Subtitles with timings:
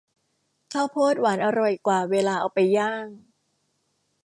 [0.73, 3.07] ข้าวโพดหวานอร่อยกว่าเวลาเอาไปย่าง